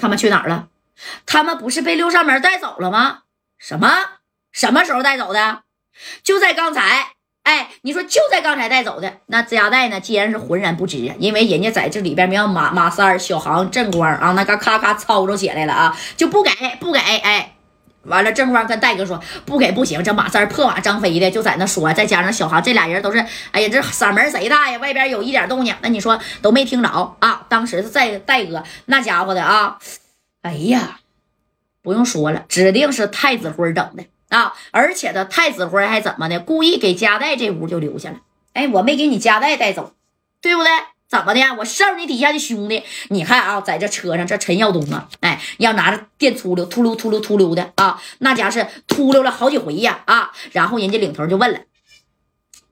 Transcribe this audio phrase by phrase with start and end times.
[0.00, 0.68] 他们去哪儿了？
[1.26, 3.20] 他们不是被六扇门带走了吗？
[3.58, 3.88] 什么？
[4.52, 5.62] 什么时候带走的？
[6.22, 7.12] 就在刚才。
[7.42, 9.98] 哎，你说就在刚才带走的那家带呢？
[9.98, 16.98] 既然是浑然不知，因为人家在这里边没有马马三、小航、正光啊，那嘎咔咔操着起来了啊，就不给不给。
[16.98, 17.54] 哎，
[18.04, 23.18] 完了，正光跟戴哥说不给不行，这马三破马张飞的就在那说，再加上小航这俩人都是，
[23.52, 26.88] 哎呀，这嗓门贼大呀，外边有一点动静，那你说都没听着
[27.20, 27.46] 啊？
[27.48, 29.78] 当时是在戴哥那家伙的啊，
[30.42, 31.00] 哎呀，
[31.82, 34.04] 不用说了，指定是太子辉整的。
[34.30, 34.54] 啊！
[34.70, 36.38] 而且他太子辉还怎么的？
[36.38, 38.18] 故意给夹带这屋就留下了。
[38.52, 39.92] 哎，我没给你夹带带走，
[40.40, 40.70] 对不对？
[41.10, 41.40] 怎么的？
[41.58, 42.84] 我是你底下的兄弟。
[43.08, 50.30] 你看啊，在这车上，这陈耀东啊，哎，要拿着电秃溜，秃溜秃溜秃溜的啊，那家是秃溜了好几回呀啊！
[50.52, 51.62] 然后人家领头就问了：“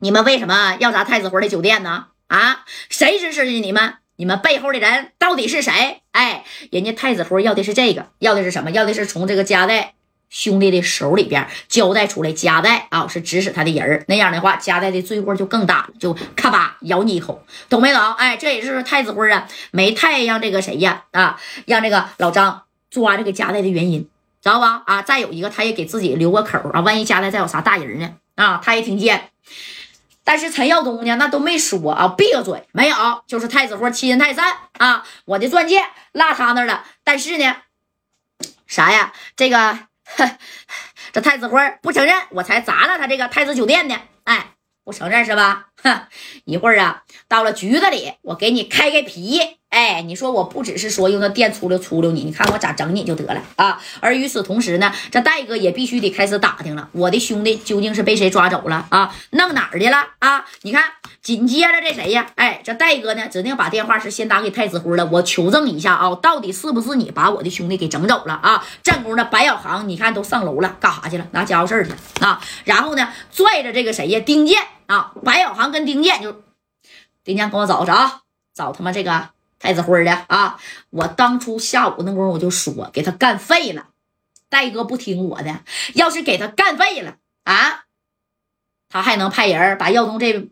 [0.00, 2.06] 你们为什么要砸太子辉的酒店呢？
[2.28, 3.96] 啊，谁指使的你们？
[4.16, 6.00] 你们背后的人到底是谁？
[6.12, 8.70] 哎，人家太子辉要的是这个，要的是什么？
[8.70, 9.92] 要的是从这个家带。”
[10.32, 18.00] 兄弟的手里边交代出来，夹带啊是指使他的人儿，那样的话，夹带的罪过就更大了，就咔吧咬你一口，懂没懂？
[18.14, 24.08] 哎，这也是太子辉啊没太让这个谁呀啊，让这个老张抓这个夹带的原因，
[24.40, 24.82] 知道吧？
[24.86, 29.28] 啊，再有一个，他也给自己留个口啊，万一夹带再有啥大人呢啊，他也听见。
[30.24, 34.42] 但是陈耀东呢，那都没说啊，闭个嘴，没有，就是太子辉欺人太甚
[34.78, 37.56] 啊，我的钻戒落他那了，但是呢，
[38.66, 39.12] 啥呀？
[39.36, 39.91] 这个。
[41.12, 44.00] 这太子辉不承认，我才砸了他这个太子酒店的。
[44.24, 44.54] 哎，
[44.84, 45.68] 不承认是吧？
[45.82, 46.06] 哼，
[46.44, 49.58] 一会儿啊，到了局子里，我给你开开皮。
[49.72, 53.80] 哎，你说我不只是说用那电粗溜粗溜你，你看我咋整你就得了啊！
[54.00, 59.14] 而与此同时呢，这戴哥也必须得开始打听了，我的兄弟究竟是被谁抓走了啊？
[59.30, 60.44] 弄哪儿去了啊？
[60.60, 60.84] 你看，
[61.22, 62.26] 紧接着这谁呀？
[62.34, 68.62] 哎，这戴哥呢，指定把电话是先打给太子辉了，我求证一下啊，到底是不是你把我的兄弟给整走了啊？
[68.82, 71.26] 战功的白小航，你看都上楼了，干啥去了？
[71.30, 72.38] 拿家伙事儿去啊？
[72.64, 74.20] 然后呢，拽着这个谁呀？
[74.20, 76.42] 丁健啊，白小航跟丁健就，
[77.24, 78.20] 丁健跟我找找，
[78.54, 79.30] 找他妈这个。
[79.62, 80.58] 太子辉的啊！
[80.90, 83.86] 我当初下午那功夫我就说给他干废了，
[84.48, 85.60] 戴哥不听我的，
[85.94, 87.14] 要是给他干废了
[87.44, 87.84] 啊，
[88.88, 90.50] 他还能派人把耀东这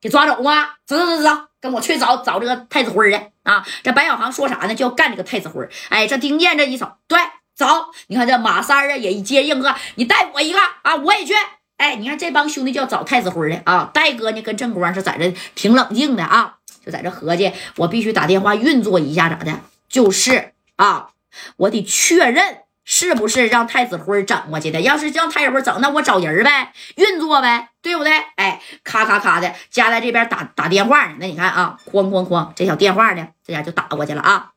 [0.00, 0.70] 给抓走吗？
[0.84, 3.64] 走走走走，跟我去找找这个太子辉的啊！
[3.84, 4.74] 这白小航说啥呢？
[4.74, 5.68] 就要干这个太子辉。
[5.88, 7.20] 哎，这丁健这一瞅，对，
[7.54, 7.66] 走！
[8.08, 11.34] 你看这马三啊也一接应和，你带我一个啊，我也去。
[11.76, 13.88] 哎，你看这帮兄弟就要找太子辉的啊！
[13.94, 16.57] 戴哥呢跟正光是在这挺冷静的啊。
[16.88, 19.60] 就在这合计，我必须打电话运作一下，咋的？
[19.90, 21.10] 就是啊，
[21.58, 24.80] 我得确认是不是让太子辉整过去的。
[24.80, 28.12] 要是让太子辉整，那我找人呗，运作呗，对不对？
[28.36, 31.16] 哎，咔咔咔的，家在这边打打电话呢。
[31.20, 34.52] 那你看啊，哐哐哐，这小电话呢，这家就打过去了啊。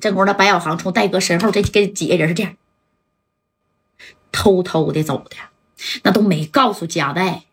[0.00, 2.56] 这功夫，那白小航从戴哥身后，这跟几个人是这样
[4.32, 5.36] 偷偷的走的，
[6.02, 7.44] 那都没告诉家代，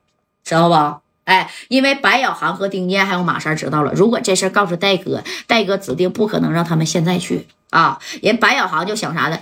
[0.44, 1.02] 知道吧？
[1.26, 8.00] 哎，因为白小航和丁健还有马三知道了，如果这事告诉戴哥，戴哥指定不可能让他们现在去啊。
[8.22, 9.40] 人白小航就想啥呢？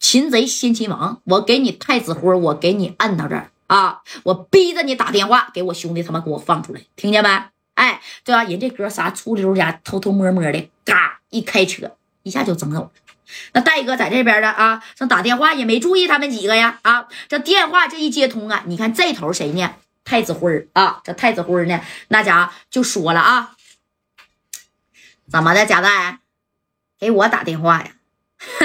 [0.00, 7.28] 擒贼先擒王，我给你太子辉，我给你摁到这儿啊，我逼着你打电话给我兄弟他妈给我放出来，听见没？
[7.74, 8.42] 哎，对吧？
[8.44, 11.92] 人这哥仨出溜家偷偷摸摸的，嘎一开车，
[12.22, 12.90] 一下就整走了。
[13.52, 19.70] 那戴哥在这边的啊，正打电话也没注意他们几个呀啊，这电话这一接通啊，你看这头谁呢？
[20.10, 23.54] 太子辉啊，这太子辉呢，那家就说了啊，
[25.30, 26.18] 怎么的，贾代，
[26.98, 27.92] 给我打电话呀？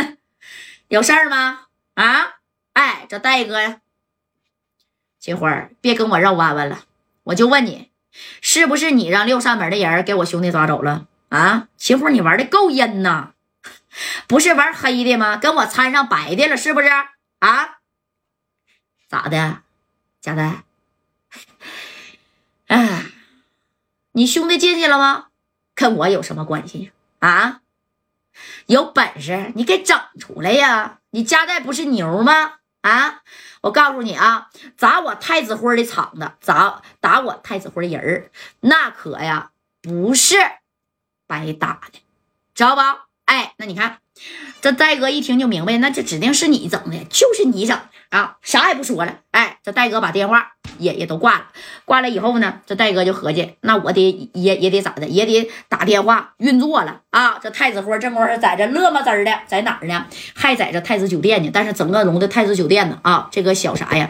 [0.89, 1.67] 有事儿吗？
[1.93, 2.37] 啊，
[2.73, 3.79] 哎，这戴哥呀，
[5.19, 5.47] 秦辉
[5.81, 6.85] 别跟我绕弯弯了，
[7.25, 7.91] 我就问你，
[8.41, 11.05] 是不是你让六扇门的人给我兄弟抓走了？
[11.29, 13.33] 啊，秦辉，你玩的够阴呐，
[14.27, 15.37] 不是玩黑的吗？
[15.37, 16.87] 跟我掺上白的了，是不是？
[17.37, 17.77] 啊，
[19.07, 19.61] 咋的，
[20.19, 20.63] 贾代？
[22.67, 23.03] 哎，
[24.15, 25.27] 你兄弟进去了吗？
[25.73, 27.59] 跟我有什么关系啊？
[28.67, 30.99] 有本事你给整出来呀！
[31.11, 32.53] 你家代不是牛吗？
[32.79, 33.23] 啊！
[33.59, 38.31] 我告诉你啊，砸我太子辉的场子，砸打我太子辉的人儿，
[38.61, 39.51] 那可呀
[39.81, 40.37] 不是
[41.27, 41.99] 白打的，
[42.53, 43.07] 知道吧？
[43.25, 43.99] 哎，那你看，
[44.65, 47.79] 这戴哥一听就明白，那这指定是你整的，就是你整。
[48.09, 49.17] 啊，啥也不说了。
[49.29, 51.45] 哎，这戴哥把电话也也都挂了。
[51.85, 57.37] 挂了以后呢，这戴哥就合计，那我得也也得咋的，也得打电话运作了啊。
[57.43, 60.07] 这太子辉正光是在这乐么滋的，在哪儿呢？
[60.33, 61.51] 还在这太子酒店呢。
[61.53, 64.09] 但是整个龙的太子酒店呢，啊，这个小啥呀？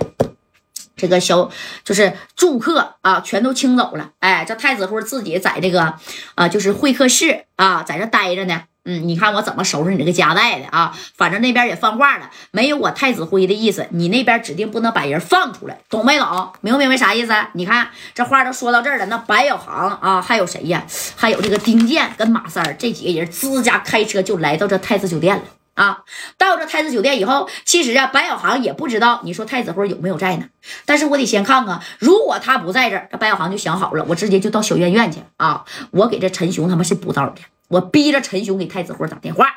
[0.96, 1.52] 这个小
[1.84, 4.12] 就是住客啊，全都清走了。
[4.20, 5.96] 哎，这太子辉自己在这个
[6.36, 8.64] 啊，就是会客室啊，在这待着呢。
[8.86, 10.96] 嗯，你看我怎么收拾你这个夹带的啊？
[11.18, 16.54] 反正那边也放话了，没有我太子辉的意思，你那边指定不能把人放出来，懂没懂？
[16.62, 17.34] 明不明白啥意思？
[17.54, 20.86] 你看这话都说到这儿了，那白小航啊，还有谁呀？
[21.16, 25.44] 还有这个丁健跟马三这几个人，自家开车就来到这太子酒店了。
[25.74, 26.04] 啊，
[26.38, 30.46] 到这太子酒店以后，其实啊，白小航也不知道你说太子辉有没有在呢。
[30.86, 39.48] 但是我得先看看，如果他不在这儿，这白小航就想好了，我直接就到小院院去啊，我给这陈雄他们是补刀的，我逼着陈雄给太子辉打电话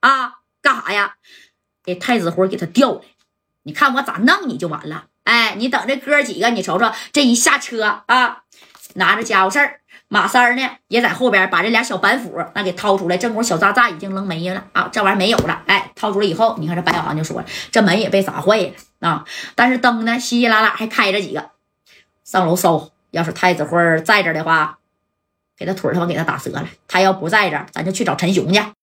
[0.00, 1.14] 啊，干啥呀？
[1.84, 3.00] 给太子辉给他调来，
[3.62, 5.06] 你看我咋弄你就完了。
[5.24, 8.42] 哎，你等这哥几个，你瞅瞅，这一下车啊，
[8.94, 9.80] 拿着家伙事儿。
[10.08, 15.62] 马三呢，也在后边把这俩小板斧那给掏出来，正好小渣渣已经扔没了啊，这玩意没有了。
[15.66, 19.24] 哎，掏出来以后，你看这白小航就说了，这门也被砸坏了啊，
[19.56, 21.50] 但是灯呢，稀稀拉拉还开着几个。
[22.22, 24.78] 上楼搜，要是太子辉在这的话，
[25.56, 28.60] 给他腿他妈给他打折了；他要不在这，咱就去找陈雄去。